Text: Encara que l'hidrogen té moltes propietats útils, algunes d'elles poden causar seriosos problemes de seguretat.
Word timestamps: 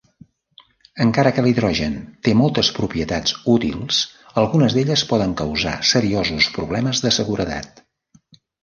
Encara 1.03 1.33
que 1.35 1.43
l'hidrogen 1.47 1.97
té 2.29 2.33
moltes 2.39 2.71
propietats 2.79 3.35
útils, 3.57 4.01
algunes 4.45 4.79
d'elles 4.79 5.05
poden 5.15 5.39
causar 5.45 5.79
seriosos 5.95 6.53
problemes 6.59 7.05
de 7.07 7.17
seguretat. 7.21 7.87